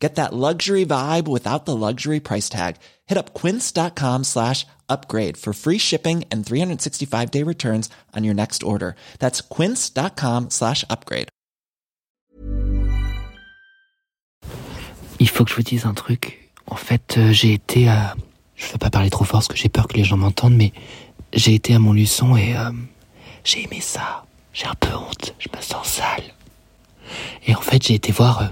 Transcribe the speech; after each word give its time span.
Get 0.00 0.14
that 0.14 0.32
luxury 0.32 0.86
vibe 0.86 1.28
without 1.28 1.66
the 1.66 1.76
luxury 1.76 2.20
price 2.20 2.48
tag. 2.48 2.76
Hit 3.06 3.18
up 3.18 3.34
quince.com 3.34 4.24
slash 4.24 4.66
upgrade 4.88 5.36
for 5.36 5.52
free 5.52 5.78
shipping 5.78 6.24
and 6.32 6.44
365 6.44 7.30
day 7.30 7.42
returns 7.44 7.90
on 8.16 8.24
your 8.24 8.34
next 8.34 8.62
order. 8.62 8.94
That's 9.18 9.42
quince.com 9.42 10.48
slash 10.48 10.84
upgrade. 10.88 11.28
Il 15.18 15.28
faut 15.28 15.44
que 15.44 15.50
je 15.50 15.56
vous 15.56 15.62
dise 15.62 15.84
un 15.84 15.92
truc. 15.92 16.50
En 16.66 16.76
fait, 16.76 17.16
euh, 17.18 17.30
j'ai 17.30 17.52
été 17.52 17.88
à... 17.88 18.16
Je 18.56 18.72
veux 18.72 18.78
pas 18.78 18.88
parler 18.88 19.10
trop 19.10 19.24
fort 19.24 19.40
parce 19.40 19.48
que 19.48 19.56
j'ai 19.56 19.68
peur 19.68 19.86
que 19.86 19.98
les 19.98 20.04
gens 20.04 20.16
m'entendent, 20.16 20.56
mais 20.56 20.72
j'ai 21.34 21.54
été 21.54 21.74
à 21.74 21.78
Montluçon 21.78 22.36
et 22.36 22.56
euh, 22.56 22.70
j'ai 23.44 23.64
aimé 23.64 23.80
ça. 23.82 24.24
J'ai 24.54 24.66
un 24.66 24.74
peu 24.74 24.94
honte, 24.94 25.34
je 25.38 25.48
me 25.54 25.60
sens 25.60 25.86
sale. 25.86 26.22
Et 27.46 27.54
en 27.54 27.60
fait, 27.60 27.86
j'ai 27.86 27.94
été 27.94 28.12
voir... 28.12 28.42
Euh, 28.42 28.46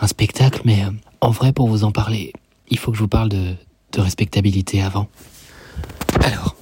un 0.00 0.06
spectacle, 0.06 0.62
mais 0.64 0.84
euh, 0.84 0.90
en 1.20 1.30
vrai, 1.30 1.52
pour 1.52 1.68
vous 1.68 1.84
en 1.84 1.92
parler, 1.92 2.32
il 2.68 2.78
faut 2.78 2.90
que 2.90 2.96
je 2.96 3.02
vous 3.02 3.08
parle 3.08 3.28
de, 3.28 3.54
de 3.92 4.00
respectabilité 4.00 4.82
avant. 4.82 5.08
Alors, 6.22 6.56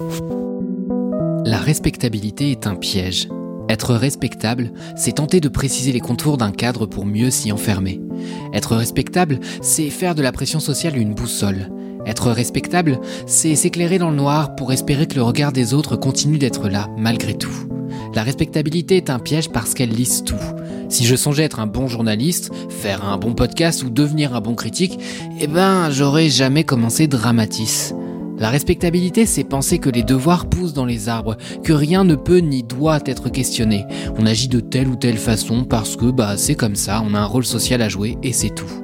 la 1.45 1.59
respectabilité 1.59 2.51
est 2.51 2.67
un 2.67 2.75
piège. 2.75 3.29
Être 3.69 3.95
respectable, 3.95 4.73
c'est 4.97 5.17
tenter 5.17 5.41
de 5.41 5.49
préciser 5.49 5.93
les 5.93 6.01
contours 6.01 6.37
d'un 6.37 6.53
cadre 6.53 6.87
pour 6.87 7.05
mieux 7.05 7.31
s'y 7.31 7.51
enfermer. 7.51 8.01
Être 8.53 8.77
respectable, 8.77 9.41
c'est 9.61 9.91
faire 9.91 10.15
de 10.15 10.23
la 10.23 10.33
pression 10.33 10.61
sociale 10.61 10.97
une 10.97 11.15
boussole. 11.15 11.71
Être 12.07 12.31
respectable, 12.31 13.01
c'est 13.27 13.57
s'éclairer 13.57 13.99
dans 13.99 14.11
le 14.11 14.17
noir 14.17 14.55
pour 14.55 14.73
espérer 14.73 15.09
que 15.09 15.17
le 15.17 15.23
regard 15.23 15.51
des 15.51 15.75
autres 15.75 15.97
continue 15.97 16.39
d'être 16.39 16.69
là, 16.69 16.89
malgré 16.97 17.35
tout. 17.35 17.76
La 18.17 18.23
respectabilité 18.23 18.97
est 18.97 19.11
un 19.11 19.19
piège 19.19 19.51
parce 19.51 19.75
qu'elle 19.75 19.91
lisse 19.91 20.25
tout. 20.25 20.41
Si 20.89 21.05
je 21.05 21.15
songeais 21.17 21.43
être 21.43 21.61
un 21.61 21.67
bon 21.67 21.87
journaliste, 21.87 22.51
faire 22.71 23.05
un 23.05 23.19
bon 23.19 23.35
podcast 23.35 23.83
ou 23.83 23.91
devenir 23.91 24.35
un 24.35 24.41
bon 24.41 24.55
critique, 24.55 24.99
eh 25.39 25.47
ben, 25.47 25.91
j'aurais 25.91 26.31
jamais 26.31 26.65
commencé 26.65 27.09
Dramatis. 27.09 27.93
La 28.39 28.49
respectabilité, 28.49 29.27
c'est 29.27 29.45
penser 29.45 29.79
que 29.79 29.91
les 29.91 30.03
devoirs 30.03 30.49
poussent 30.49 30.73
dans 30.73 30.87
les 30.87 31.11
arbres, 31.11 31.37
que 31.63 31.75
rien 31.75 32.05
ne 32.05 32.15
peut 32.15 32.39
ni 32.39 32.63
doit 32.63 33.01
être 33.05 33.29
questionné. 33.29 33.85
On 34.19 34.25
agit 34.25 34.49
de 34.49 34.61
telle 34.61 34.89
ou 34.89 34.97
telle 34.97 35.19
façon 35.19 35.65
parce 35.65 35.95
que 35.95 36.11
bah 36.11 36.39
c'est 36.39 36.55
comme 36.55 36.75
ça, 36.75 37.03
on 37.07 37.13
a 37.13 37.21
un 37.21 37.27
rôle 37.27 37.45
social 37.45 37.83
à 37.83 37.91
jouer 37.91 38.17
et 38.23 38.33
c'est 38.33 38.55
tout. 38.55 38.83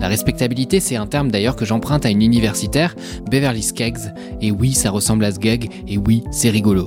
La 0.00 0.08
respectabilité, 0.08 0.80
c'est 0.80 0.96
un 0.96 1.06
terme 1.06 1.30
d'ailleurs 1.30 1.56
que 1.56 1.64
j'emprunte 1.64 2.06
à 2.06 2.10
une 2.10 2.22
universitaire, 2.22 2.94
Beverly 3.30 3.62
Skeggs, 3.62 4.12
et 4.40 4.50
oui, 4.50 4.72
ça 4.72 4.90
ressemble 4.90 5.24
à 5.24 5.32
Skegg, 5.32 5.70
et 5.86 5.98
oui, 5.98 6.24
c'est 6.30 6.50
rigolo. 6.50 6.86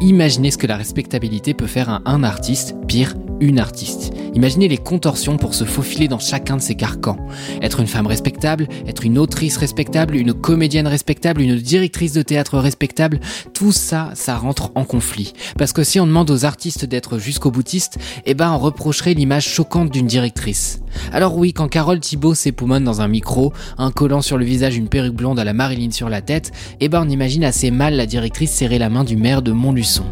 Imaginez 0.00 0.50
ce 0.50 0.58
que 0.58 0.66
la 0.66 0.76
respectabilité 0.76 1.54
peut 1.54 1.66
faire 1.66 1.88
à 1.88 2.02
un 2.04 2.24
artiste, 2.24 2.74
pire, 2.86 3.14
une 3.40 3.58
artiste. 3.58 4.12
Imaginez 4.34 4.66
les 4.66 4.78
contorsions 4.78 5.36
pour 5.36 5.54
se 5.54 5.64
faufiler 5.64 6.08
dans 6.08 6.18
chacun 6.18 6.56
de 6.56 6.62
ces 6.62 6.74
carcans. 6.74 7.16
Être 7.62 7.80
une 7.80 7.86
femme 7.86 8.06
respectable, 8.06 8.68
être 8.86 9.04
une 9.04 9.18
autrice 9.18 9.56
respectable, 9.56 10.16
une 10.16 10.34
comédienne 10.34 10.88
respectable, 10.88 11.40
une 11.40 11.56
directrice 11.56 12.12
de 12.12 12.22
théâtre 12.22 12.58
respectable, 12.58 13.20
tout 13.52 13.72
ça, 13.72 14.10
ça 14.14 14.36
rentre 14.36 14.72
en 14.74 14.84
conflit. 14.84 15.34
Parce 15.56 15.72
que 15.72 15.84
si 15.84 16.00
on 16.00 16.06
demande 16.06 16.30
aux 16.30 16.44
artistes 16.44 16.84
d'être 16.84 17.18
jusqu'au 17.18 17.50
boutiste, 17.50 17.98
eh 18.26 18.34
ben 18.34 18.50
on 18.50 18.58
reprocherait 18.58 19.14
l'image 19.14 19.46
choquante 19.46 19.90
d'une 19.90 20.06
directrice. 20.06 20.80
Alors 21.12 21.36
oui, 21.36 21.52
quand 21.52 21.68
Carole 21.68 22.00
Thibault 22.00 22.34
s'époumonne 22.34 22.84
dans 22.84 23.00
un 23.00 23.08
micro, 23.08 23.52
un 23.78 23.90
collant 23.90 24.22
sur 24.22 24.38
le 24.38 24.44
visage, 24.44 24.76
une 24.76 24.88
perruque 24.88 25.14
blonde 25.14 25.38
à 25.38 25.44
la 25.44 25.52
Marilyn 25.52 25.90
sur 25.90 26.08
la 26.08 26.22
tête, 26.22 26.52
eh 26.80 26.88
ben 26.88 27.04
on 27.06 27.08
imagine 27.08 27.44
assez 27.44 27.70
mal 27.70 27.94
la 27.94 28.06
directrice 28.06 28.50
serrer 28.50 28.78
la 28.78 28.90
main 28.90 29.04
du 29.04 29.16
maire 29.16 29.42
de 29.42 29.52
Montluçon. 29.52 30.04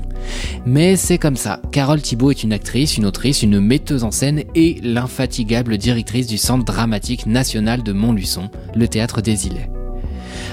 Mais 0.66 0.96
c'est 0.96 1.18
comme 1.18 1.36
ça. 1.36 1.60
Carole 1.72 2.00
Thibault 2.00 2.30
est 2.30 2.42
une 2.42 2.52
actrice, 2.52 2.96
une 2.96 3.06
une 3.42 3.60
metteuse 3.60 4.04
en 4.04 4.10
scène 4.10 4.42
et 4.54 4.80
l'infatigable 4.82 5.78
directrice 5.78 6.26
du 6.26 6.38
Centre 6.38 6.64
dramatique 6.64 7.26
national 7.26 7.82
de 7.82 7.92
Montluçon, 7.92 8.50
le 8.74 8.88
théâtre 8.88 9.20
des 9.20 9.46
îlets. 9.46 9.70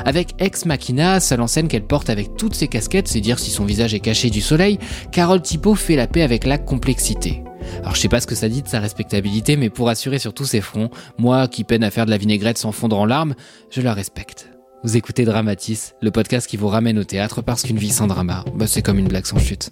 Avec 0.05 0.35
Ex 0.39 0.65
Machina, 0.65 1.19
seule 1.19 1.41
en 1.41 1.47
scène 1.47 1.67
qu'elle 1.67 1.85
porte 1.85 2.09
avec 2.09 2.37
toutes 2.37 2.53
ses 2.53 2.67
casquettes, 2.67 3.07
c'est 3.07 3.21
dire 3.21 3.39
si 3.39 3.49
son 3.49 3.65
visage 3.65 3.93
est 3.93 3.99
caché 3.99 4.29
du 4.29 4.39
soleil, 4.39 4.77
Carole 5.11 5.41
Thibault 5.41 5.75
fait 5.75 5.95
la 5.95 6.07
paix 6.07 6.21
avec 6.21 6.45
la 6.45 6.57
complexité. 6.57 7.43
Alors 7.79 7.95
je 7.95 8.01
sais 8.01 8.07
pas 8.07 8.19
ce 8.19 8.27
que 8.27 8.35
ça 8.35 8.49
dit 8.49 8.61
de 8.61 8.67
sa 8.67 8.79
respectabilité, 8.79 9.57
mais 9.57 9.69
pour 9.69 9.89
assurer 9.89 10.19
sur 10.19 10.33
tous 10.33 10.45
ses 10.45 10.61
fronts, 10.61 10.89
moi 11.17 11.47
qui 11.47 11.63
peine 11.63 11.83
à 11.83 11.91
faire 11.91 12.05
de 12.05 12.11
la 12.11 12.17
vinaigrette 12.17 12.57
sans 12.57 12.71
fondre 12.71 12.99
en 12.99 13.05
larmes, 13.05 13.35
je 13.71 13.81
la 13.81 13.93
respecte. 13.93 14.49
Vous 14.83 14.95
écoutez 14.95 15.25
Dramatis, 15.25 15.95
le 16.01 16.11
podcast 16.11 16.47
qui 16.47 16.55
vous 16.55 16.67
ramène 16.67 16.99
au 16.99 17.03
théâtre 17.03 17.41
parce 17.41 17.63
qu'une 17.63 17.79
vie 17.79 17.91
sans 17.91 18.07
drama, 18.07 18.45
bah 18.53 18.67
c'est 18.67 18.81
comme 18.81 18.99
une 18.99 19.09
blague 19.09 19.25
sans 19.25 19.39
chute. 19.39 19.71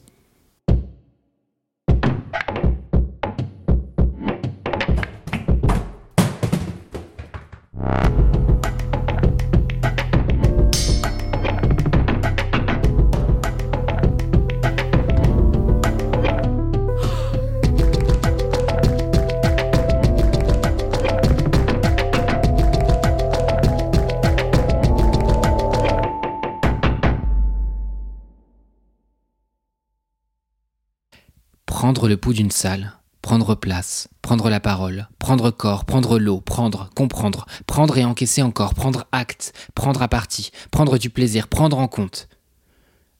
Prendre 31.87 32.09
le 32.09 32.17
pouls 32.17 32.33
d'une 32.33 32.51
salle, 32.51 32.91
prendre 33.21 33.55
place, 33.55 34.09
prendre 34.21 34.49
la 34.49 34.59
parole, 34.59 35.07
prendre 35.19 35.51
corps, 35.51 35.85
prendre 35.85 36.19
l'eau, 36.19 36.41
prendre, 36.41 36.89
comprendre, 36.93 37.45
prendre 37.65 37.97
et 37.97 38.03
encaisser 38.03 38.41
encore, 38.41 38.73
prendre 38.73 39.07
acte, 39.13 39.53
prendre 39.73 40.01
à 40.01 40.09
partie, 40.09 40.51
prendre 40.69 40.97
du 40.97 41.09
plaisir, 41.09 41.47
prendre 41.47 41.79
en 41.79 41.87
compte. 41.87 42.27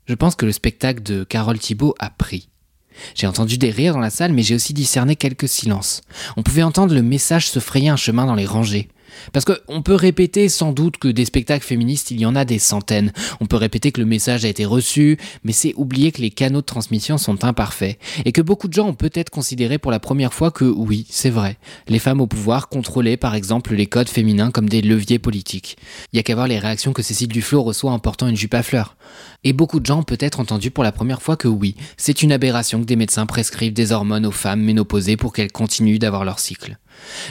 Je 0.06 0.16
pense 0.16 0.35
que 0.35 0.45
le 0.45 0.51
spectacle 0.51 1.01
de 1.01 1.23
Carole 1.23 1.59
Thibault 1.59 1.95
a 2.00 2.09
pris. 2.09 2.50
J'ai 3.16 3.25
entendu 3.25 3.57
des 3.57 3.72
rires 3.72 3.94
dans 3.94 4.01
la 4.01 4.09
salle, 4.09 4.33
mais 4.33 4.44
j'ai 4.44 4.56
aussi 4.56 4.73
discerné 4.73 5.16
quelques 5.16 5.47
silences. 5.47 6.01
On 6.35 6.44
pouvait 6.44 6.61
entendre 6.61 6.94
le 6.94 7.01
message 7.01 7.50
se 7.50 7.59
frayer 7.59 7.88
un 7.88 7.95
chemin 7.95 8.25
dans 8.25 8.35
les 8.35 8.45
rangées. 8.45 8.89
Parce 9.34 9.45
qu'on 9.45 9.81
peut 9.81 9.95
répéter 9.95 10.50
sans 10.50 10.72
doute 10.72 10.97
que 10.97 11.07
des 11.07 11.25
spectacles 11.25 11.66
féministes, 11.66 12.12
il 12.12 12.19
y 12.19 12.25
en 12.25 12.35
a 12.35 12.45
des 12.45 12.59
centaines. 12.59 13.12
On 13.40 13.45
peut 13.45 13.57
répéter 13.57 13.91
que 13.91 14.01
le 14.01 14.07
message 14.07 14.45
a 14.45 14.47
été 14.47 14.66
reçu, 14.66 15.18
mais 15.44 15.51
c'est 15.51 15.73
oublier 15.75 16.12
que 16.12 16.22
les 16.22 16.31
canaux 16.31 16.62
de 16.62 16.66
transmission 16.66 17.18
sont 17.18 17.44
imparfaits. 17.44 18.00
Et 18.25 18.31
que 18.31 18.41
beaucoup 18.41 18.68
de 18.68 18.73
gens 18.73 18.88
ont 18.88 18.94
peut-être 18.94 19.29
considéré 19.29 19.78
pour 19.78 19.91
la 19.91 20.00
première 20.00 20.34
fois 20.34 20.51
que 20.51 20.66
oui, 20.66 21.06
c'est 21.09 21.29
vrai. 21.29 21.57
Les 21.88 22.00
femmes 22.00 22.22
au 22.22 22.28
pouvoir 22.28 22.69
contrôlaient 22.69 23.18
par 23.18 23.35
exemple 23.35 23.73
les 23.73 23.88
codes 23.88 24.09
féminins 24.09 24.51
comme 24.51 24.69
des 24.69 24.81
leviers 24.81 25.19
politiques. 25.19 25.78
Il 26.13 26.18
y 26.18 26.19
a 26.19 26.24
qu'à 26.24 26.35
voir 26.35 26.47
les 26.47 26.59
réactions 26.59 26.94
que 26.94 27.03
Cécile 27.03 27.28
Duflot 27.28 27.63
reçoit 27.63 27.91
en 27.91 28.00
portant 28.00 28.28
une 28.28 28.35
jupe 28.35 28.53
à 28.53 28.63
fleurs. 28.63 28.95
Et 29.44 29.53
beaucoup 29.53 29.79
de 29.79 29.85
gens 29.85 30.00
ont 30.00 30.03
peut-être 30.03 30.39
entendu 30.39 30.72
pour 30.72 30.84
la 30.84 30.91
première 30.91 31.22
fois 31.22 31.38
que 31.38 31.47
oui, 31.47 31.75
c'est 31.97 32.22
une 32.22 32.31
aberration 32.31 32.79
que 32.79 32.85
des 32.85 32.95
médecins 32.95 33.25
prescrivent 33.25 33.74
des 33.74 33.91
hormones 33.91 34.25
aux 34.25 34.31
femmes 34.31 34.62
ménopausées 34.62 35.18
pour 35.18 35.34
qu'elles 35.34 35.51
continuent 35.51 36.00
d'avoir 36.00 36.25
leur 36.25 36.39
cycle. 36.39 36.78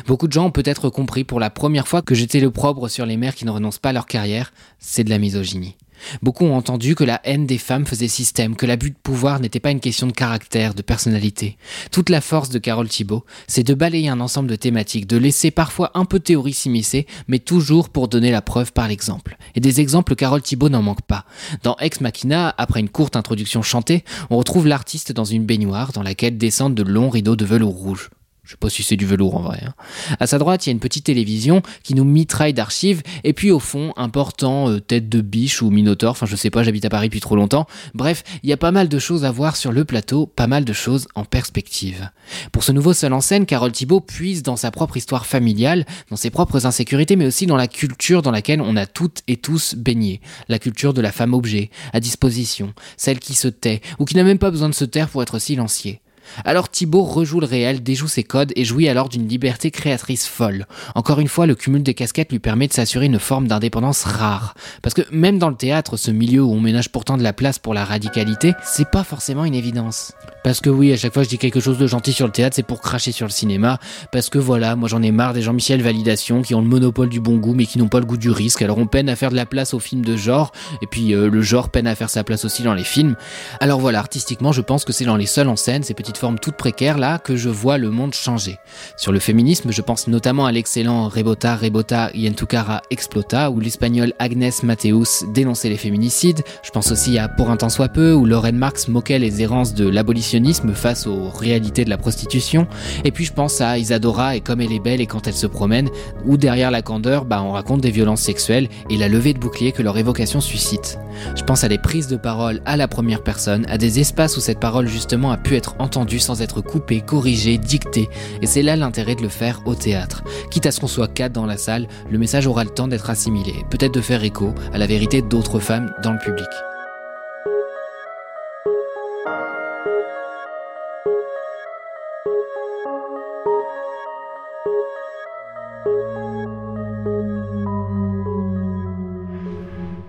Beaucoup 0.07 0.29
de 0.29 0.33
gens 0.33 0.47
ont 0.47 0.51
peut-être 0.51 0.91
compris 0.91 1.25
pour 1.25 1.41
la 1.41 1.51
première 1.51 1.89
fois 1.89 2.03
que 2.03 2.15
j'étais 2.15 2.41
le 2.41 2.51
propre 2.51 2.89
sur 2.89 3.07
les 3.07 3.17
mères 3.17 3.35
qui 3.35 3.45
ne 3.45 3.51
renoncent 3.51 3.79
pas 3.79 3.91
à 3.91 3.93
leur 3.93 4.07
carrière, 4.07 4.53
c'est 4.79 5.05
de 5.05 5.11
la 5.11 5.19
misogynie. 5.19 5.77
Beaucoup 6.23 6.45
ont 6.45 6.57
entendu 6.57 6.95
que 6.95 7.05
la 7.05 7.21
haine 7.25 7.47
des 7.47 7.59
femmes 7.59 7.87
faisait 7.87 8.09
système, 8.09 8.57
que 8.57 8.67
l'abus 8.67 8.91
de 8.91 8.97
pouvoir 9.03 9.41
n'était 9.41 9.61
pas 9.61 9.71
une 9.71 9.81
question 9.81 10.07
de 10.07 10.13
caractère, 10.13 10.75
de 10.75 10.83
personnalité. 10.83 11.57
Toute 11.91 12.11
la 12.11 12.21
force 12.21 12.51
de 12.51 12.59
Carole 12.59 12.89
Thibault, 12.89 13.25
c'est 13.47 13.63
de 13.63 13.75
balayer 13.75 14.09
un 14.09 14.21
ensemble 14.21 14.49
de 14.49 14.57
thématiques, 14.57 15.07
de 15.07 15.17
laisser 15.17 15.51
parfois 15.51 15.91
un 15.95 16.05
peu 16.05 16.21
théorie 16.21 16.53
s'immiscer, 16.53 17.07
mais 17.29 17.39
toujours 17.39 17.89
pour 17.89 18.09
donner 18.09 18.31
la 18.31 18.43
preuve 18.43 18.73
par 18.73 18.89
l'exemple. 18.89 19.37
Et 19.55 19.61
des 19.61 19.81
exemples, 19.81 20.15
Carole 20.15 20.43
Thibault 20.43 20.69
n'en 20.69 20.83
manque 20.83 21.03
pas. 21.03 21.25
Dans 21.63 21.77
Ex 21.79 22.01
Machina, 22.01 22.55
après 22.59 22.81
une 22.81 22.89
courte 22.89 23.17
introduction 23.17 23.63
chantée, 23.63 24.05
on 24.31 24.37
retrouve 24.37 24.67
l'artiste 24.67 25.13
dans 25.13 25.25
une 25.25 25.47
baignoire 25.47 25.93
dans 25.93 26.03
laquelle 26.03 26.39
descendent 26.39 26.75
de 26.75 26.83
longs 26.83 27.11
rideaux 27.11 27.37
de 27.37 27.45
velours 27.45 27.75
rouge. 27.75 28.11
Je 28.47 28.53
sais 28.53 28.57
pas 28.59 28.71
si 28.71 28.85
c'est 28.85 28.97
du 28.97 29.07
velours 29.07 29.35
en 29.35 29.41
vrai. 29.41 29.61
Hein. 29.67 29.75
À 30.21 30.29
sa 30.29 30.39
droite, 30.39 30.65
il 30.65 30.69
y 30.69 30.71
a 30.71 30.73
une 30.73 30.79
petite 30.79 31.07
télévision 31.07 31.63
qui 31.83 31.97
nous 31.97 32.05
mitraille 32.05 32.55
d'archives, 32.55 33.03
et 33.25 33.33
puis 33.33 33.51
au 33.51 33.59
fond, 33.59 33.93
un 33.97 34.09
portant 34.09 34.71
euh, 34.71 34.79
tête 34.79 35.09
de 35.09 35.21
biche 35.21 35.63
ou 35.63 35.71
minotaure, 35.71 36.13
enfin 36.13 36.27
je 36.27 36.37
sais 36.37 36.51
pas, 36.51 36.63
j'habite 36.63 36.85
à 36.85 36.89
Paris 36.89 37.09
depuis 37.09 37.19
trop 37.19 37.35
longtemps. 37.35 37.67
Bref, 37.95 38.23
il 38.45 38.49
y 38.49 38.53
a 38.53 38.57
pas 38.57 38.71
mal 38.71 38.89
de 38.89 38.99
choses 39.01 39.25
à 39.25 39.33
voir 39.33 39.57
sur 39.57 39.73
le 39.73 39.85
plateau, 39.85 40.27
pas 40.27 40.47
mal 40.47 40.65
de 40.65 40.73
choses 40.73 41.09
en 41.17 41.25
perspective. 41.25 42.09
Pour 42.53 42.63
ce 42.63 42.71
nouveau 42.71 42.93
seul 42.93 43.13
en 43.15 43.21
scène, 43.21 43.47
Carole 43.47 43.73
Thibault 43.73 44.01
puise 44.01 44.45
dans 44.45 44.55
sa 44.55 44.71
propre 44.71 44.97
histoire 44.97 45.27
familiale, 45.27 45.85
dans 46.11 46.17
ses 46.17 46.31
propres 46.31 46.67
insécurités, 46.67 47.17
mais 47.17 47.27
aussi 47.27 47.47
dans 47.47 47.57
la 47.57 47.67
culture 47.67 48.23
dans 48.23 48.31
laquelle 48.31 48.61
on 48.61 48.77
a 48.77 48.87
toutes 48.87 49.23
et 49.27 49.39
tous 49.39 49.75
baigné. 49.75 50.21
La 50.49 50.61
culture 50.61 50.95
de 50.95 51.01
la 51.01 51.11
femme 51.11 51.35
objet, 51.35 51.71
à 51.93 51.99
disposition, 51.99 52.75
celle 52.97 53.19
qui 53.19 53.35
se 53.35 53.49
tait, 53.49 53.81
ou 53.99 54.05
qui 54.05 54.15
n'a 54.15 54.23
même 54.23 54.39
pas 54.39 54.53
besoin 54.53 54.69
de 54.69 54.75
se 54.75 54.85
taire 54.85 55.09
pour 55.09 55.23
être 55.23 55.41
silenciée. 55.41 56.01
Alors 56.45 56.69
Thibaut 56.69 57.03
rejoue 57.03 57.41
le 57.41 57.47
réel, 57.47 57.83
déjoue 57.83 58.09
ses 58.09 58.23
codes 58.23 58.53
et 58.57 58.65
jouit 58.65 58.89
alors 58.89 59.09
d'une 59.09 59.29
liberté 59.29 59.71
créatrice 59.71 60.27
folle. 60.27 60.67
Encore 60.95 61.21
une 61.21 61.29
fois, 61.29 61.47
le 61.47 61.55
cumul 61.55 61.83
des 61.83 61.95
casquettes 61.95 62.33
lui 62.33 62.39
permet 62.39 62.69
de 62.69 62.73
s'assurer 62.73 63.07
une 63.07 63.19
forme 63.19 63.49
d'indépendance 63.49 64.05
rare. 64.05 64.55
Parce 64.83 64.95
que 64.95 65.03
même 65.11 65.39
dans 65.39 65.51
le 65.51 65.57
théâtre, 65.57 65.97
ce 65.97 66.11
milieu 66.11 66.43
où 66.43 66.53
on 66.53 66.61
ménage 66.61 66.91
pourtant 66.91 67.17
de 67.17 67.23
la 67.23 67.33
place 67.33 67.59
pour 67.59 67.75
la 67.75 67.85
radicalité, 67.85 68.55
c'est 68.63 68.91
pas 68.91 69.05
forcément 69.05 69.45
une 69.45 69.55
évidence. 69.55 70.13
Parce 70.45 70.61
que 70.61 70.71
oui, 70.71 70.93
à 70.93 70.97
chaque 70.97 71.13
fois 71.13 71.23
je 71.23 71.29
dis 71.29 71.39
quelque 71.39 71.61
chose 71.61 71.79
de 71.79 71.87
gentil 71.87 72.13
sur 72.13 72.27
le 72.27 72.33
théâtre, 72.33 72.57
c'est 72.57 72.63
pour 72.63 72.81
cracher 72.81 73.13
sur 73.13 73.27
le 73.27 73.33
cinéma. 73.33 73.79
Parce 74.13 74.29
que 74.29 74.39
voilà, 74.39 74.77
moi 74.77 74.89
j'en 74.89 75.03
ai 75.03 75.11
marre 75.11 75.33
des 75.33 75.43
Jean-Michel 75.43 75.83
Validation 75.83 76.43
qui 76.43 76.55
ont 76.55 76.61
le 76.61 76.69
monopole 76.69 77.09
du 77.09 77.21
bon 77.21 77.37
goût 77.37 77.55
mais 77.55 77.67
qui 77.67 77.79
n'ont 77.79 77.89
pas 77.89 78.01
le 78.01 78.07
goût 78.07 78.17
du 78.17 78.31
risque. 78.31 78.63
Alors 78.63 78.79
on 78.79 78.87
peine 78.87 79.09
à 79.09 79.17
faire 79.17 79.31
de 79.31 79.37
la 79.37 79.47
place 79.47 79.75
aux 79.75 79.81
films 79.81 80.05
de 80.05 80.17
genre, 80.17 80.53
et 80.83 80.87
puis 80.87 81.15
euh, 81.15 81.29
le 81.29 81.43
genre 81.43 81.71
peine 81.71 81.87
à 81.87 81.95
faire 81.95 82.11
sa 82.11 82.25
place 82.25 82.45
aussi 82.45 82.63
dans 82.63 82.75
les 82.75 82.85
films. 82.85 83.17
Alors 83.61 83.81
voilà, 83.81 83.99
artistiquement, 83.99 84.53
je 84.53 84.61
pense 84.61 84.85
que 84.85 84.93
c'est 84.93 85.05
dans 85.05 85.17
les 85.17 85.27
seuls 85.27 85.49
en 85.49 85.57
scène, 85.57 85.83
ces 85.83 85.95
petites 85.95 86.16
forme 86.17 86.39
toute 86.39 86.57
précaire 86.57 86.99
là 86.99 87.19
que 87.19 87.37
je 87.37 87.49
vois 87.49 87.79
le 87.79 87.91
monde 87.91 88.15
changer. 88.15 88.59
Sur 88.97 89.13
le 89.13 89.19
féminisme, 89.19 89.73
je 89.73 89.83
pense 89.83 90.09
notamment 90.09 90.47
à 90.47 90.53
l'excellent 90.53 91.09
Rebota 91.09 91.57
Rebota 91.57 92.11
Yentukara 92.15 92.83
Explota 92.91 93.51
où 93.51 93.61
l'espagnol 93.61 94.13
Agnès 94.19 94.63
Mateus 94.63 95.25
dénonçait 95.33 95.69
les 95.69 95.77
féminicides. 95.77 96.43
Je 96.63 96.71
pense 96.71 96.91
aussi 96.93 97.19
à 97.19 97.29
Pour 97.29 97.51
un 97.51 97.57
temps 97.57 97.69
soit 97.69 97.89
peu 97.89 98.13
où 98.13 98.25
Lorraine 98.25 98.57
Marx 98.57 98.89
moquait 98.89 99.19
les 99.19 99.43
errances 99.43 99.75
de 99.75 99.89
l'abolitionnisme 99.89 100.73
face 100.73 101.07
aux 101.07 101.29
réalités 101.29 101.85
de 101.85 101.91
la 101.91 101.99
prostitution. 101.99 102.67
Et 103.05 103.11
puis 103.11 103.25
je 103.25 103.33
pense 103.33 103.61
à 103.61 103.79
Isadora 103.79 104.37
et 104.37 104.41
comme 104.41 104.61
elle 104.61 104.73
est 104.73 104.81
belle 104.81 105.01
et 105.01 105.07
quand 105.07 105.27
elle 105.27 105.35
se 105.35 105.47
promène, 105.47 105.91
où 106.25 106.37
derrière 106.37 106.71
la 106.71 106.83
candeur, 106.83 107.25
bah, 107.25 107.43
on 107.43 107.53
raconte 107.53 107.81
des 107.81 107.91
violences 107.91 108.23
sexuelles 108.23 108.69
et 108.91 108.97
la 108.97 109.09
levée 109.09 109.33
de 109.33 109.39
bouclier 109.39 109.73
que 109.73 109.83
leur 109.83 109.99
évocation 109.99 110.41
suscite. 110.41 110.99
Je 111.35 111.43
pense 111.43 111.65
à 111.65 111.69
des 111.69 111.79
prises 111.79 112.09
de 112.09 112.17
parole 112.17 112.61
à 112.65 112.77
la 112.77 112.89
première 112.89 113.23
personne, 113.23 113.67
à 113.69 113.79
des 113.79 114.01
espaces 114.01 114.37
où 114.37 114.41
cette 114.41 114.61
parole 114.61 114.87
justement 114.87 115.33
a 115.33 115.37
pu 115.37 115.57
être 115.57 115.77
entendue 115.79 116.06
sans 116.19 116.43
être 116.43 116.61
coupé, 116.61 117.01
corrigé, 117.01 117.59
dicté. 117.59 118.09
Et 118.43 118.47
c'est 118.47 118.63
là 118.63 118.77
l'intérêt 118.77 119.15
de 119.15 119.23
le 119.23 119.29
faire 119.29 119.61
au 119.67 119.75
théâtre. 119.75 120.23
Quitte 120.51 120.67
à 120.67 120.71
ce 120.71 120.81
qu'on 120.81 120.87
soit 120.87 121.09
quatre 121.09 121.33
dans 121.33 121.47
la 121.47 121.57
salle, 121.57 121.89
le 122.11 122.19
message 122.19 122.47
aura 122.47 122.65
le 122.65 122.71
temps 122.71 122.89
d'être 122.89 123.11
assimilé, 123.11 123.55
peut-être 123.71 123.95
de 123.95 124.01
faire 124.01 124.25
écho 124.25 124.55
à 124.73 124.79
la 124.79 124.87
vérité 124.87 125.23
d'autres 125.23 125.61
femmes 125.61 125.93
dans 126.03 126.13
le 126.13 126.19
public. 126.19 126.49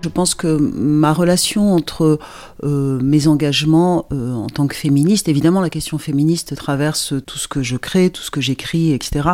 Je 0.08 0.14
pense 0.14 0.34
que 0.34 0.56
ma 0.56 1.12
relation 1.12 1.74
entre 1.74 2.18
euh, 2.64 2.98
mes 3.02 3.28
engagements 3.28 4.06
euh, 4.10 4.32
en 4.32 4.46
tant 4.46 4.66
que 4.66 4.74
féministe, 4.74 5.28
évidemment 5.28 5.60
la 5.60 5.68
question 5.68 5.98
féministe 5.98 6.56
traverse 6.56 7.12
tout 7.26 7.36
ce 7.36 7.46
que 7.46 7.62
je 7.62 7.76
crée, 7.76 8.08
tout 8.08 8.22
ce 8.22 8.30
que 8.30 8.40
j'écris, 8.40 8.94
etc. 8.94 9.28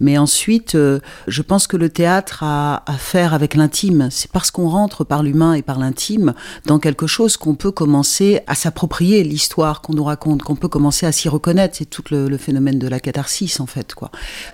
Mais 0.00 0.18
ensuite, 0.18 0.74
euh, 0.74 1.00
je 1.28 1.40
pense 1.40 1.66
que 1.66 1.78
le 1.78 1.88
théâtre 1.88 2.42
a 2.42 2.82
à 2.84 2.98
faire 2.98 3.32
avec 3.32 3.54
l'intime. 3.54 4.08
C'est 4.10 4.30
parce 4.30 4.50
qu'on 4.50 4.68
rentre 4.68 5.02
par 5.02 5.22
l'humain 5.22 5.54
et 5.54 5.62
par 5.62 5.78
l'intime 5.78 6.34
dans 6.66 6.78
quelque 6.78 7.06
chose 7.06 7.38
qu'on 7.38 7.54
peut 7.54 7.72
commencer 7.72 8.42
à 8.46 8.54
s'approprier 8.54 9.24
l'histoire 9.24 9.80
qu'on 9.80 9.94
nous 9.94 10.04
raconte, 10.04 10.42
qu'on 10.42 10.56
peut 10.56 10.68
commencer 10.68 11.06
à 11.06 11.12
s'y 11.12 11.30
reconnaître. 11.30 11.76
C'est 11.78 11.88
tout 11.88 12.04
le, 12.10 12.36
phénomène 12.36 12.78
de 12.78 12.86
la 12.86 13.00
catharsis 13.00 13.60
en 13.60 13.66
fait. 13.66 13.94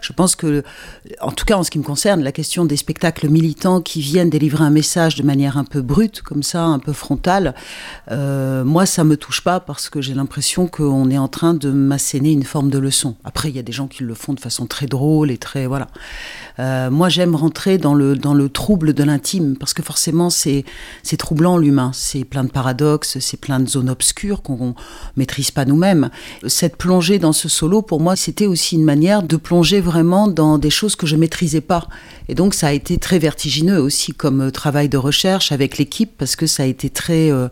Je 0.01 0.13
pense 0.13 0.37
que, 0.37 0.63
en 1.21 1.33
tout 1.33 1.45
cas 1.45 1.57
en 1.57 1.65
ce 1.65 1.73
qui 1.73 1.81
me 1.81 1.85
concerne, 1.85 2.23
la 2.23 2.31
question 2.31 2.65
des 2.65 2.77
spectacles 2.77 3.29
militants 3.29 3.81
qui 3.81 4.01
viennent 4.01 4.31
délivrer 4.31 4.63
un 4.63 4.71
message 4.71 5.17
de 5.17 5.25
manière 5.25 5.59
un 5.65 5.71
peu 5.71 5.81
brute, 5.81 6.21
comme 6.21 6.43
ça, 6.43 6.63
un 6.65 6.79
peu 6.79 6.93
frontale, 6.93 7.55
euh, 8.11 8.65
moi, 8.65 8.85
ça 8.85 9.03
me 9.03 9.17
touche 9.17 9.41
pas 9.41 9.61
parce 9.61 9.89
que 9.89 10.03
j'ai 10.03 10.13
l'impression 10.13 10.67
qu'on 10.67 11.11
est 11.11 11.17
en 11.17 11.29
train 11.29 11.55
de 11.55 11.71
m'asséner 11.71 12.33
une 12.33 12.43
forme 12.43 12.69
de 12.69 12.79
leçon. 12.79 13.17
Après, 13.25 13.49
il 13.49 13.57
y 13.57 13.59
a 13.59 13.63
des 13.63 13.73
gens 13.73 13.89
qui 13.89 14.03
le 14.03 14.15
font 14.15 14.35
de 14.35 14.41
façon 14.41 14.67
très 14.67 14.87
drôle 14.87 15.31
et 15.31 15.39
très. 15.39 15.67
Voilà. 15.67 15.89
Euh, 16.59 16.91
moi, 16.91 17.09
j'aime 17.09 17.35
rentrer 17.35 17.79
dans 17.79 17.95
le, 17.95 18.15
dans 18.15 18.35
le 18.35 18.51
trouble 18.51 18.93
de 18.93 19.03
l'intime 19.03 19.57
parce 19.57 19.73
que 19.73 19.83
forcément, 19.83 20.29
c'est 20.29 20.65
troublant 21.19 21.57
l'humain. 21.57 21.93
C'est 21.95 22.25
plein 22.25 22.45
de 22.45 22.51
paradoxes, 22.51 23.19
c'est 23.21 23.41
plein 23.41 23.61
de 23.61 23.69
zones 23.69 23.89
obscures 23.89 24.43
qu'on 24.43 24.75
maîtrise 25.17 25.51
pas 25.51 25.65
nous-mêmes. 25.65 26.11
Cette 26.47 26.77
plongée 26.77 27.19
dans 27.19 27.33
ce 27.33 27.49
solo, 27.49 27.81
pour 27.81 28.01
moi, 28.01 28.17
c'était 28.17 28.47
aussi 28.47 28.77
une 28.77 28.85
manière 28.85 29.23
de 29.23 29.37
plonger 29.37 29.81
vraiment 29.81 30.29
dans 30.29 30.59
des 30.59 30.71
choses 30.71 30.95
que 30.95 31.07
je 31.07 31.17
maîtrisais 31.17 31.63
pas. 31.63 31.89
Et 32.29 32.35
donc, 32.35 32.53
ça 32.53 32.69
a 32.69 32.73
été 32.73 32.99
très 32.99 33.19
vertigineux 33.19 33.81
aussi 33.81 34.13
comme 34.13 34.51
travail 34.51 34.89
de 34.89 34.99
recherche 34.99 35.53
avec 35.55 35.79
l'équipe 35.79 36.13
parce 36.19 36.37
que 36.37 36.47
ça 36.47 36.65
a 36.65 36.67
été 36.67 36.91
très 36.91 37.31
euh, 37.33 37.49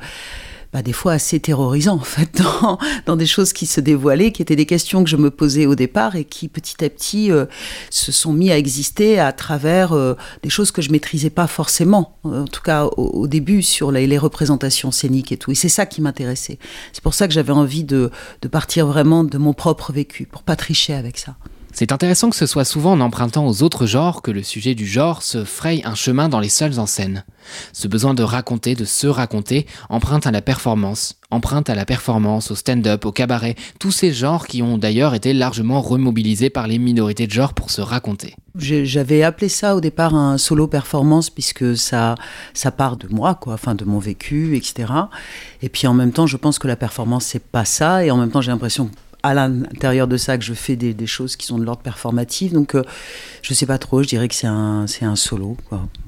bah, 0.72 0.80
des 0.80 0.92
fois 0.92 1.12
assez 1.12 1.38
terrorisant 1.38 1.96
en 1.96 2.00
fait 2.00 2.30
dans, 2.62 2.78
dans, 3.06 3.16
des 3.16 3.26
choses 3.26 3.52
qui 3.52 3.66
se 3.66 3.80
dévoilaient, 3.80 4.32
qui 4.32 4.42
étaient 4.42 4.56
des 4.56 4.66
questions 4.66 5.04
que 5.04 5.10
je 5.10 5.16
me 5.16 5.30
posais 5.30 5.66
au 5.66 5.74
départ 5.74 6.16
et 6.16 6.24
qui 6.24 6.48
petit 6.48 6.84
à 6.84 6.88
petit 6.88 7.30
euh, 7.30 7.46
se 7.90 8.10
sont 8.10 8.32
mis 8.32 8.50
à 8.50 8.58
exister 8.58 9.18
à 9.18 9.32
travers 9.32 9.92
euh, 9.92 10.14
des 10.42 10.50
choses 10.50 10.70
que 10.70 10.82
je 10.82 10.90
maîtrisais 10.90 11.30
pas 11.30 11.46
forcément, 11.46 12.18
en 12.24 12.46
tout 12.46 12.62
cas 12.62 12.86
au, 12.96 13.26
début 13.26 13.62
sur 13.62 13.92
les, 13.92 14.06
les, 14.06 14.18
représentations 14.18 14.90
scéniques 14.90 15.32
et 15.32 15.36
tout. 15.36 15.50
Et 15.50 15.54
c'est 15.54 15.68
ça 15.68 15.86
qui 15.86 16.00
m'intéressait. 16.00 16.58
C'est 16.92 17.02
pour 17.02 17.14
ça 17.14 17.28
que 17.28 17.34
j'avais 17.34 17.52
envie 17.52 17.84
de, 17.84 18.10
de 18.40 18.48
partir 18.48 18.86
vraiment 18.86 19.24
de 19.24 19.38
mon 19.38 19.52
propre 19.52 19.92
vécu, 19.92 20.26
pour 20.26 20.42
pas 20.42 20.56
tricher 20.56 20.94
avec 20.94 21.18
ça. 21.18 21.36
C'est 21.74 21.90
intéressant 21.90 22.28
que 22.28 22.36
ce 22.36 22.44
soit 22.44 22.66
souvent 22.66 22.92
en 22.92 23.00
empruntant 23.00 23.46
aux 23.46 23.62
autres 23.62 23.86
genres 23.86 24.20
que 24.20 24.30
le 24.30 24.42
sujet 24.42 24.74
du 24.74 24.86
genre 24.86 25.22
se 25.22 25.42
fraye 25.44 25.80
un 25.84 25.94
chemin 25.94 26.28
dans 26.28 26.38
les 26.38 26.50
seules 26.50 26.78
en 26.78 26.84
scène. 26.84 27.24
Ce 27.72 27.88
besoin 27.88 28.12
de 28.12 28.22
raconter, 28.22 28.74
de 28.74 28.84
se 28.84 29.06
raconter, 29.06 29.66
emprunte 29.88 30.26
à 30.26 30.30
la 30.30 30.42
performance, 30.42 31.16
emprunte 31.30 31.70
à 31.70 31.74
la 31.74 31.86
performance, 31.86 32.50
au 32.50 32.54
stand-up, 32.54 33.06
au 33.06 33.10
cabaret, 33.10 33.56
tous 33.78 33.90
ces 33.90 34.12
genres 34.12 34.46
qui 34.46 34.62
ont 34.62 34.76
d'ailleurs 34.76 35.14
été 35.14 35.32
largement 35.32 35.80
remobilisés 35.80 36.50
par 36.50 36.66
les 36.66 36.78
minorités 36.78 37.26
de 37.26 37.32
genre 37.32 37.54
pour 37.54 37.70
se 37.70 37.80
raconter. 37.80 38.36
J'avais 38.54 39.22
appelé 39.22 39.48
ça 39.48 39.74
au 39.74 39.80
départ 39.80 40.14
un 40.14 40.36
solo 40.36 40.66
performance 40.66 41.30
puisque 41.30 41.74
ça, 41.74 42.16
part 42.76 42.98
de 42.98 43.08
moi, 43.08 43.40
enfin 43.46 43.74
de 43.74 43.86
mon 43.86 43.98
vécu, 43.98 44.56
etc. 44.58 44.92
Et 45.62 45.70
puis 45.70 45.86
en 45.86 45.94
même 45.94 46.12
temps, 46.12 46.26
je 46.26 46.36
pense 46.36 46.58
que 46.58 46.68
la 46.68 46.76
performance 46.76 47.24
c'est 47.24 47.42
pas 47.42 47.64
ça, 47.64 48.04
et 48.04 48.10
en 48.10 48.18
même 48.18 48.30
temps 48.30 48.42
j'ai 48.42 48.52
l'impression 48.52 48.90
à 49.22 49.34
l'intérieur 49.34 50.08
de 50.08 50.16
ça 50.16 50.38
que 50.38 50.44
je 50.44 50.54
fais 50.54 50.76
des, 50.76 51.06
choses 51.06 51.36
qui 51.36 51.46
sont 51.46 51.58
de 51.58 51.64
l'ordre 51.64 51.82
performatif. 51.82 52.52
Donc, 52.52 52.74
euh, 52.74 52.82
je 53.42 53.54
sais 53.54 53.66
pas 53.66 53.78
trop, 53.78 54.02
je 54.02 54.08
dirais 54.08 54.28
que 54.28 54.34
c'est 54.34 54.46
un, 54.46 54.86
un 55.02 55.16
solo. 55.16 55.56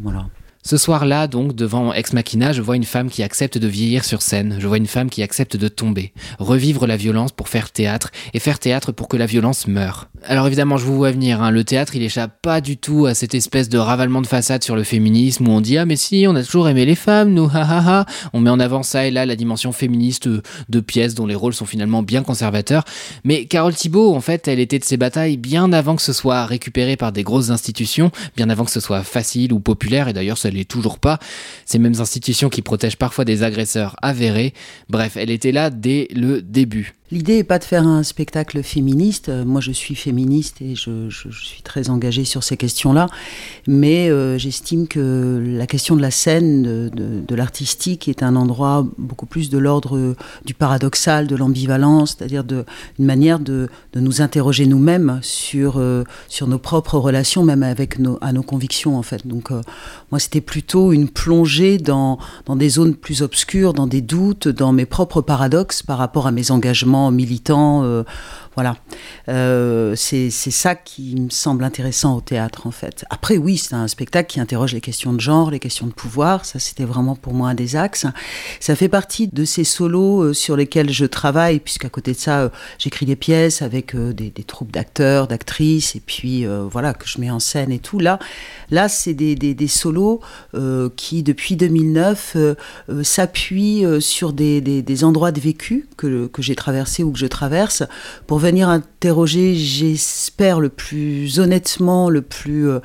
Voilà. 0.01 0.27
Ce 0.67 0.79
soir-là, 0.79 1.27
donc, 1.27 1.55
devant 1.55 1.93
Ex 1.93 2.15
Machina, 2.15 2.55
je 2.55 2.63
vois 2.63 2.77
une 2.77 2.85
femme 2.85 3.11
qui 3.11 3.23
accepte 3.23 3.59
de 3.59 3.69
vieillir 3.69 4.03
sur 4.03 4.23
scène, 4.23 4.57
je 4.59 4.67
vois 4.67 4.79
une 4.79 4.87
femme 4.87 5.11
qui 5.11 5.23
accepte 5.23 5.59
de 5.59 5.69
tomber, 5.69 6.15
revivre 6.39 6.87
la 6.87 6.97
violence 6.97 7.33
pour 7.33 7.51
faire 7.51 7.71
théâtre, 7.71 8.11
et 8.33 8.39
faire 8.39 8.59
théâtre 8.59 8.91
pour 8.91 9.09
que 9.09 9.19
la 9.19 9.27
violence 9.27 9.67
meure. 9.67 10.09
Alors 10.27 10.47
évidemment, 10.47 10.79
je 10.79 10.87
vous 10.87 10.97
vois 10.97 11.11
venir, 11.11 11.43
hein, 11.43 11.51
le 11.51 11.65
théâtre, 11.65 11.97
il 11.97 12.03
échappe 12.03 12.41
pas 12.41 12.63
du 12.63 12.79
tout 12.79 13.05
à 13.05 13.13
cette 13.13 13.35
espèce 13.35 13.69
de 13.69 13.77
ravalement 13.77 14.23
de 14.23 14.27
façade 14.27 14.65
sur 14.65 14.75
le 14.75 14.85
féminisme, 14.85 15.47
où 15.47 15.51
on 15.51 15.61
dit 15.61 15.77
«Ah 15.79 15.85
mais 15.85 15.97
si, 15.97 16.25
on 16.27 16.35
a 16.35 16.43
toujours 16.43 16.67
aimé 16.67 16.87
les 16.87 16.95
femmes, 16.95 17.35
nous, 17.35 17.51
ha 17.53 17.61
ha 17.61 17.99
ha!» 18.01 18.07
On 18.33 18.41
met 18.41 18.49
en 18.49 18.59
avant 18.59 18.83
ça 18.83 19.05
et 19.07 19.11
là 19.11 19.27
la 19.27 19.37
dimension 19.37 19.71
féministe 19.71 20.31
de 20.71 20.81
pièces 20.81 21.15
dont 21.15 21.27
les 21.27 21.35
rôles 21.35 21.53
sont 21.53 21.67
finalement 21.67 22.03
bien 22.03 22.23
conservateurs. 22.23 22.85
Mais 23.23 23.45
Carole 23.45 23.75
Thibault, 23.75 24.15
en 24.15 24.23
fait, 24.23 24.49
elle 24.49 24.61
était 24.61 24.79
de 24.79 24.85
ces 24.85 24.97
batailles 24.97 25.37
bien 25.37 25.75
avant 25.75 25.95
que 25.95 26.03
ce 26.03 26.15
soit 26.15 26.47
récupéré 26.47 26.97
par 26.97 27.13
des 27.13 27.23
grosses 27.23 27.51
institutions, 27.51 28.11
bien 28.35 28.49
avant 28.49 28.65
que 28.65 28.71
ce 28.71 28.81
soit 28.81 29.03
facile 29.03 29.53
ou 29.53 29.61
populaire, 29.61 30.09
et 30.09 30.15
d'ailleurs 30.15 30.39
ça 30.39 30.49
l'est 30.55 30.65
toujours 30.65 30.99
pas. 30.99 31.19
Ces 31.67 31.79
mêmes 31.79 32.01
institutions 32.01 32.49
qui 32.49 32.63
protègent 32.63 32.97
parfois 32.97 33.25
des 33.25 33.43
agresseurs 33.43 33.97
avérés. 34.03 34.55
Bref, 34.89 35.17
elle 35.17 35.31
était 35.31 35.53
là 35.53 35.71
dès 35.71 36.09
le 36.15 36.43
début. 36.43 36.95
L'idée 37.11 37.37
n'est 37.37 37.45
pas 37.45 37.59
de 37.59 37.65
faire 37.65 37.87
un 37.87 38.03
spectacle 38.03 38.63
féministe. 38.63 39.29
Euh, 39.29 39.45
moi, 39.45 39.61
je 39.61 39.73
suis 39.73 39.95
féministe 39.95 40.63
et 40.63 40.75
je, 40.75 41.11
suis 41.11 41.61
très 41.61 41.91
engagée 41.91 42.25
sur 42.25 42.43
ces 42.43 42.57
questions-là. 42.57 43.09
Mais 43.67 44.09
euh, 44.09 44.39
j'estime 44.39 44.89
que 44.89 45.43
la 45.47 45.67
question 45.67 45.97
de 45.97 46.01
la 46.01 46.11
scène, 46.11 46.63
de, 46.63 47.35
l'artistique, 47.35 48.09
est 48.09 48.23
un 48.23 48.37
endroit 48.37 48.87
beaucoup 48.97 49.27
plus 49.27 49.51
de 49.51 49.59
l'ordre 49.59 50.17
du 50.47 50.55
paradoxal, 50.55 51.27
de 51.27 51.37
l'ambivalence, 51.37 52.17
c'est-à-dire 52.17 52.43
de, 52.43 52.65
une 52.99 53.05
manière 53.05 53.39
de, 53.39 53.69
nous 53.95 54.23
interroger 54.23 54.65
nous-mêmes 54.65 55.19
sur, 55.23 55.75
euh, 55.77 56.05
nos 56.47 56.59
propres 56.59 56.99
relations, 56.99 57.45
même 57.45 57.63
avec 57.63 57.99
nos, 57.99 58.17
à 58.23 58.33
nos 58.33 58.43
convictions, 58.43 58.97
en 58.97 59.03
fait. 59.03 59.27
Donc, 59.27 59.51
euh, 59.51 59.61
moi, 60.11 60.19
c'était 60.19 60.41
plutôt 60.41 60.93
une 60.93 61.09
plongée 61.11 61.77
dans 61.77 62.19
des 62.49 62.71
zones 62.71 62.95
plus 62.95 63.21
obscures, 63.21 63.75
dans 63.75 63.87
des 63.87 64.01
doutes, 64.01 64.49
dans 64.49 64.73
mes 64.73 64.87
propres 64.87 65.21
paradoxes 65.21 65.83
par 65.83 65.99
rapport 65.99 66.27
à 66.27 66.33
mes 66.33 66.51
engagements 66.51 66.94
militants, 67.11 67.83
euh, 67.85 68.05
Voilà. 68.55 68.77
Euh, 69.29 69.95
c'est 69.97 70.31
ça 70.31 70.75
qui 70.75 71.17
me 71.17 71.31
semble 71.31 71.65
intéressant 71.65 72.17
au 72.17 72.21
théâtre, 72.21 72.67
en 72.67 72.71
fait. 72.71 73.05
Après, 73.11 73.37
oui, 73.37 73.59
c'est 73.59 73.75
un 73.75 73.89
spectacle 73.89 74.33
qui 74.33 74.41
interroge 74.41 74.73
les 74.73 74.81
questions 74.81 75.13
de 75.13 75.21
genre, 75.21 75.51
les 75.51 75.59
questions 75.59 75.87
de 75.87 75.93
pouvoir. 75.93 76.45
Ça, 76.45 76.59
c'était 76.59 76.85
vraiment 76.85 77.17
pour 77.17 77.35
moi 77.35 77.51
un 77.51 77.55
des 77.55 77.75
axes. 77.75 78.07
Ça 78.61 78.77
fait 78.77 78.89
partie 78.89 79.29
de 79.29 79.45
ces 79.45 79.65
solos 79.65 80.23
euh, 80.23 80.33
sur 80.35 80.57
lesquels 80.57 80.91
je 80.91 81.05
travaille, 81.05 81.59
puisqu'à 81.59 81.89
côté 81.89 82.13
de 82.13 82.19
ça, 82.19 82.43
euh, 82.43 82.49
j'écris 82.79 83.07
des 83.07 83.17
pièces 83.17 83.63
avec 83.63 83.97
des, 83.97 84.31
troupes 84.47 84.71
d'acteurs, 84.71 85.27
d'actrices, 85.27 85.97
et 85.97 86.03
puis 86.05 86.47
voilà, 86.71 86.93
que 86.93 87.09
je 87.09 87.21
mets 87.21 87.31
en 87.31 87.41
scène 87.41 87.73
et 87.73 87.79
tout. 87.79 87.99
Là, 87.99 88.19
là 88.71 88.89
c'est 88.89 89.15
des, 89.15 89.35
des, 89.35 89.55
des, 89.55 89.69
solos 89.69 90.21
qui, 90.97 91.23
depuis 91.23 91.57
2009, 91.57 92.37
s'appuient 93.03 93.85
sur 94.01 94.33
des, 94.33 94.61
des, 94.61 95.05
endroits 95.05 95.33
de 95.33 95.41
vécu 95.41 95.89
que, 95.97 96.27
que 96.27 96.43
j'ai 96.43 96.55
traversés 96.55 97.03
ou 97.03 97.13
que 97.13 97.19
je 97.19 97.27
traverse 97.27 97.83
pour 98.27 98.39
venir 98.45 98.69
interroger, 98.69 99.55
j'espère, 99.55 100.61
le 100.61 100.69
plus 100.69 101.41
honnêtement, 101.41 102.11
le 102.11 102.21
plus, 102.21 102.69
euh, 102.69 102.81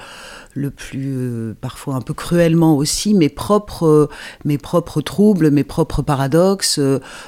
le 0.53 0.71
plus 0.71 1.17
euh, 1.17 1.53
parfois 1.59 1.95
un 1.95 2.01
peu 2.01 2.13
cruellement 2.13 2.77
aussi, 2.77 3.13
mes 3.13 3.27
propres, 3.27 3.85
euh, 3.85 4.09
mes 4.45 4.57
propres 4.57 5.01
troubles, 5.01 5.51
mes 5.51 5.65
propres 5.65 6.01
paradoxes, 6.01 6.79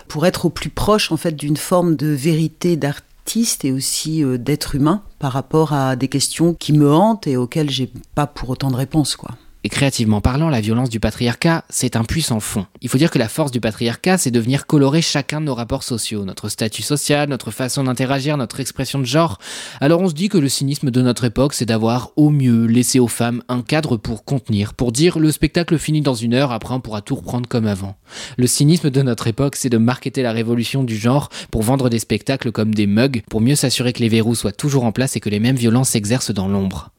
pour 0.08 0.26
être 0.26 0.46
au 0.46 0.50
plus 0.50 0.70
proche 0.70 1.12
en 1.12 1.18
fait 1.18 1.36
d'une 1.36 1.58
forme 1.58 1.98
de 1.98 2.08
vérité 2.08 2.78
d'artiste 2.78 3.66
et 3.66 3.74
aussi 3.74 4.24
d'être 4.40 4.76
humain 4.76 5.04
par 5.20 5.34
rapport 5.34 5.74
à 5.74 5.98
des 5.98 6.08
questions 6.08 6.54
qui 6.54 6.72
me 6.72 6.90
hantent 6.90 7.28
et 7.28 7.36
auxquelles 7.36 7.70
j'ai 7.70 7.92
pas 8.16 8.28
pour 8.28 8.50
autant 8.50 8.72
de 8.72 8.78
réponses 8.78 9.18
quoi. 9.18 9.32
Et 9.64 9.70
créativement 9.70 10.22
parlant, 10.22 10.50
la 10.50 10.60
violence 10.60 10.90
du 10.90 11.00
patriarcat, 11.00 11.66
c'est 11.70 11.96
un 11.96 12.04
puissant 12.04 12.40
fond. 12.40 12.66
Il 12.82 12.90
faut 12.90 12.98
dire 12.98 13.12
que 13.12 13.20
la 13.20 13.30
force 13.30 13.52
du 13.52 13.62
patriarcat, 13.62 14.18
c'est 14.18 14.32
de 14.32 14.40
venir 14.40 14.66
colorer 14.66 15.04
chacun 15.04 15.40
de 15.40 15.46
nos 15.46 15.54
rapports 15.54 15.84
sociaux, 15.84 16.26
notre 16.26 16.50
statut 16.50 16.82
social, 16.82 17.30
notre 17.30 17.52
façon 17.52 17.84
d'interagir, 17.84 18.38
notre 18.38 18.60
expression 18.60 18.98
de 18.98 19.06
genre. 19.06 19.38
Alors 19.80 20.02
on 20.02 20.10
se 20.10 20.16
dit 20.16 20.30
que 20.30 20.40
le 20.40 20.50
cynisme 20.50 20.90
de 20.90 21.02
notre 21.04 21.26
époque, 21.26 21.54
c'est 21.54 21.68
d'avoir 21.68 22.10
au 22.16 22.32
mieux 22.32 22.66
laissé 22.66 23.00
aux 23.00 23.08
femmes 23.08 23.44
un 23.50 23.62
cadre 23.62 23.98
pour 23.98 24.26
contenir, 24.26 24.74
pour 24.74 24.92
dire 24.92 25.20
le 25.20 25.32
spectacle 25.32 25.78
finit 25.78 26.02
dans 26.02 26.16
une 26.16 26.34
heure, 26.34 26.52
après 26.52 26.74
on 26.74 26.80
pourra 26.80 27.02
tout 27.02 27.16
reprendre 27.16 27.48
comme 27.48 27.68
avant. 27.68 27.96
Le 28.38 28.48
cynisme 28.48 28.90
de 28.90 29.02
notre 29.04 29.28
époque, 29.28 29.56
c'est 29.56 29.70
de 29.70 29.78
marketer 29.78 30.24
la 30.24 30.32
révolution 30.32 30.84
du 30.84 30.98
genre 30.98 31.30
pour 31.52 31.62
vendre 31.62 31.88
des 31.90 32.00
spectacles 32.00 32.52
comme 32.52 32.74
des 32.74 32.88
mugs, 32.88 33.22
pour 33.30 33.42
mieux 33.42 33.56
s'assurer 33.56 33.94
que 33.94 34.00
les 34.00 34.10
verrous 34.10 34.34
soient 34.34 34.52
toujours 34.52 34.86
en 34.86 34.92
place 34.92 35.16
et 35.16 35.20
que 35.20 35.30
les 35.30 35.40
mêmes 35.40 35.56
violences 35.56 35.90
s'exercent 35.90 36.34
dans 36.34 36.48
l'ombre. 36.48 36.90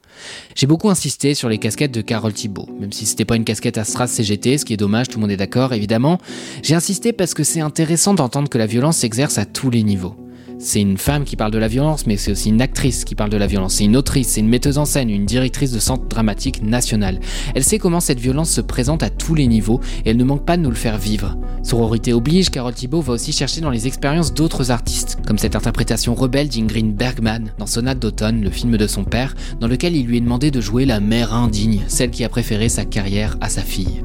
J'ai 0.55 0.67
beaucoup 0.67 0.91
insisté 0.91 1.35
sur 1.35 1.49
les 1.49 1.59
casquettes 1.59 1.93
de 1.93 2.01
Carole 2.01 2.33
Thibault, 2.33 2.69
même 2.79 2.93
si 2.93 3.07
c'était 3.07 3.25
pas 3.25 3.37
une 3.37 3.45
casquette 3.45 3.79
Astra 3.79 4.07
CGT, 4.07 4.59
ce 4.59 4.65
qui 4.65 4.75
est 4.75 4.77
dommage, 4.77 5.09
tout 5.09 5.19
le 5.19 5.23
monde 5.23 5.31
est 5.31 5.37
d'accord 5.37 5.73
évidemment. 5.73 6.19
J'ai 6.63 6.75
insisté 6.75 7.13
parce 7.13 7.35
que 7.35 7.45
c'est 7.45 7.61
intéressant 7.61 8.15
d'entendre 8.15 8.49
que 8.49 8.59
la 8.59 8.67
violence 8.67 8.99
s'exerce 8.99 9.39
à 9.39 9.45
tous 9.45 9.71
les 9.71 9.83
niveaux. 9.83 10.17
C'est 10.65 10.81
une 10.81 10.97
femme 10.97 11.25
qui 11.25 11.35
parle 11.35 11.51
de 11.51 11.59
la 11.59 11.67
violence, 11.67 12.07
mais 12.07 12.17
c'est 12.17 12.31
aussi 12.31 12.51
une 12.51 12.63
actrice 12.63 13.05
qui 13.05 13.17
parle 13.17 13.31
de 13.31 13.37
la 13.37 13.49
violence. 13.49 13.75
C'est 13.75 13.85
une 13.85 13.97
autrice, 13.97 14.29
c'est 14.29 14.41
une 14.41 14.49
metteuse 14.49 14.79
en 14.79 14.85
scène, 14.85 15.11
une 15.11 15.27
directrice 15.27 15.73
de 15.73 15.81
centre 15.81 16.07
dramatique 16.07 16.63
national. 16.63 17.19
Elle 17.57 17.65
sait 17.65 17.81
comment 17.81 17.99
cette 17.99 18.21
violence 18.21 18.51
se 18.51 18.61
présente 18.61 19.03
à 19.03 19.11
tous 19.11 19.35
les 19.35 19.49
niveaux 19.49 19.81
et 20.05 20.11
elle 20.11 20.17
ne 20.17 20.23
manque 20.23 20.47
pas 20.47 20.57
de 20.57 20.63
nous 20.63 20.71
le 20.71 20.77
faire 20.77 20.99
vivre. 20.99 21.37
Sororité 21.65 22.13
oblige, 22.13 22.51
Carole 22.51 22.75
Thibault 22.75 23.01
va 23.01 23.15
aussi 23.15 23.33
chercher 23.33 23.61
dans 23.61 23.71
les 23.71 23.89
expériences 23.89 24.35
d'autres 24.35 24.71
artistes, 24.71 25.19
comme 25.27 25.39
cette 25.39 25.57
interprétation 25.57 26.15
rebelle 26.15 26.49
d'Ingrid 26.49 26.95
Bergman 26.95 27.53
dans 27.59 27.67
Sonate 27.67 27.99
d'automne, 27.99 28.45
le 28.45 28.51
film 28.51 28.77
de 28.77 28.87
son 28.87 29.03
père, 29.03 29.35
dans 29.59 29.67
lequel 29.69 29.97
il 29.97 30.07
lui 30.07 30.19
est 30.19 30.21
demandé 30.21 30.53
de 30.53 30.61
jouer 30.61 30.85
la 30.85 31.01
mère 31.01 31.35
indigne, 31.35 31.83
celle 31.89 32.11
qui 32.11 32.23
a 32.23 32.29
préféré 32.29 32.69
sa 32.69 32.85
carrière 32.85 33.37
à 33.41 33.49
sa 33.49 33.63
fille. 33.63 34.05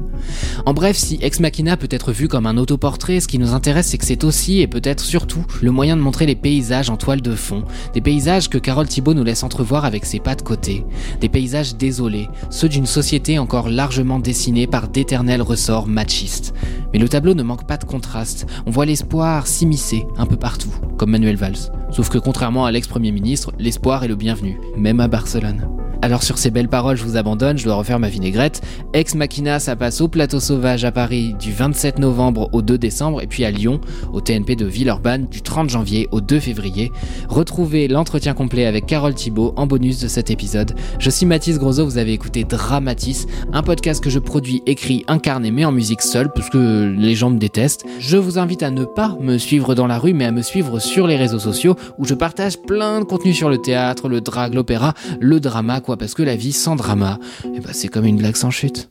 En 0.66 0.74
bref, 0.74 0.96
si 0.96 1.18
Ex 1.20 1.40
Machina 1.40 1.76
peut 1.76 1.88
être 1.90 2.12
vu 2.12 2.28
comme 2.28 2.46
un 2.46 2.56
autoportrait, 2.56 3.20
ce 3.20 3.28
qui 3.28 3.38
nous 3.38 3.52
intéresse 3.52 3.88
c'est 3.88 3.98
que 3.98 4.04
c'est 4.04 4.24
aussi 4.24 4.60
et 4.60 4.66
peut-être 4.66 5.04
surtout 5.04 5.44
le 5.62 5.70
moyen 5.70 5.96
de 5.96 6.02
montrer 6.02 6.26
les 6.26 6.36
paysages 6.36 6.90
en 6.90 6.96
toile 6.96 7.20
de 7.20 7.34
fond, 7.34 7.64
des 7.94 8.00
paysages 8.00 8.48
que 8.48 8.58
Carole 8.58 8.88
Thibault 8.88 9.14
nous 9.14 9.24
laisse 9.24 9.42
entrevoir 9.42 9.84
avec 9.84 10.04
ses 10.04 10.20
pas 10.20 10.34
de 10.34 10.42
côté, 10.42 10.84
des 11.20 11.28
paysages 11.28 11.76
désolés, 11.76 12.28
ceux 12.50 12.68
d'une 12.68 12.86
société 12.86 13.38
encore 13.38 13.68
largement 13.68 14.18
dessinée 14.18 14.66
par 14.66 14.88
d'éternels 14.88 15.42
ressorts 15.42 15.86
machistes. 15.86 16.54
Mais 16.92 16.98
le 16.98 17.08
tableau 17.08 17.34
ne 17.34 17.42
manque 17.42 17.66
pas 17.66 17.76
de 17.76 17.84
contraste, 17.84 18.46
on 18.66 18.70
voit 18.70 18.86
l'espoir 18.86 19.46
s'immiscer 19.46 20.06
un 20.16 20.26
peu 20.26 20.36
partout, 20.36 20.72
comme 20.96 21.10
Manuel 21.10 21.36
Valls. 21.36 21.72
Sauf 21.90 22.08
que 22.08 22.18
contrairement 22.18 22.66
à 22.66 22.72
l'ex-premier 22.72 23.12
ministre, 23.12 23.52
l'espoir 23.58 24.04
est 24.04 24.08
le 24.08 24.16
bienvenu, 24.16 24.60
même 24.76 25.00
à 25.00 25.08
Barcelone. 25.08 25.68
Alors 26.00 26.22
sur 26.22 26.38
ces 26.38 26.52
belles 26.52 26.68
paroles, 26.68 26.96
je 26.96 27.02
vous 27.02 27.16
abandonne, 27.16 27.58
je 27.58 27.64
dois 27.64 27.74
refaire 27.74 27.98
ma 27.98 28.08
vinaigrette. 28.08 28.62
Ex 28.92 29.16
Machina, 29.16 29.58
ça 29.58 29.74
passe 29.74 30.00
au 30.00 30.06
Plateau 30.06 30.38
Sauvage 30.38 30.84
à 30.84 30.92
Paris 30.92 31.34
du 31.40 31.50
27 31.50 31.98
novembre 31.98 32.48
au 32.52 32.62
2 32.62 32.78
décembre 32.78 33.20
et 33.20 33.26
puis 33.26 33.44
à 33.44 33.50
Lyon 33.50 33.80
au 34.12 34.20
TNP 34.20 34.54
de 34.54 34.64
Villeurbanne 34.64 35.26
du 35.26 35.42
30 35.42 35.68
janvier 35.68 36.08
au 36.12 36.20
2 36.20 36.38
février. 36.38 36.92
Retrouvez 37.28 37.88
l'entretien 37.88 38.32
complet 38.32 38.64
avec 38.64 38.86
Carole 38.86 39.14
Thibault 39.14 39.52
en 39.56 39.66
bonus 39.66 39.98
de 40.00 40.06
cet 40.06 40.30
épisode. 40.30 40.76
Je 41.00 41.10
suis 41.10 41.26
Mathis 41.26 41.58
Grosso, 41.58 41.84
vous 41.84 41.98
avez 41.98 42.12
écouté 42.12 42.44
Dramatis, 42.44 43.26
un 43.52 43.64
podcast 43.64 44.02
que 44.02 44.08
je 44.08 44.20
produis, 44.20 44.62
écrit, 44.66 45.04
incarne 45.08 45.44
et 45.44 45.50
mets 45.50 45.64
en 45.64 45.72
musique 45.72 46.02
seul 46.02 46.30
parce 46.32 46.48
que 46.48 46.94
les 46.96 47.16
gens 47.16 47.30
me 47.30 47.38
détestent. 47.38 47.84
Je 47.98 48.16
vous 48.16 48.38
invite 48.38 48.62
à 48.62 48.70
ne 48.70 48.84
pas 48.84 49.16
me 49.20 49.36
suivre 49.36 49.74
dans 49.74 49.88
la 49.88 49.98
rue 49.98 50.12
mais 50.12 50.26
à 50.26 50.30
me 50.32 50.42
suivre 50.42 50.78
sur 50.78 51.08
les 51.08 51.16
réseaux 51.16 51.40
sociaux 51.40 51.74
où 51.98 52.04
je 52.04 52.14
partage 52.14 52.56
plein 52.56 53.00
de 53.00 53.04
contenu 53.04 53.34
sur 53.34 53.48
le 53.48 53.58
théâtre, 53.58 54.08
le 54.08 54.20
drag, 54.20 54.54
l'opéra, 54.54 54.94
le 55.18 55.40
drama 55.40 55.80
parce 55.96 56.14
que 56.14 56.22
la 56.22 56.36
vie 56.36 56.52
sans 56.52 56.76
drama, 56.76 57.18
eh 57.44 57.60
ben, 57.60 57.72
c'est 57.72 57.88
comme 57.88 58.04
une 58.04 58.18
blague 58.18 58.36
sans 58.36 58.50
chute. 58.50 58.90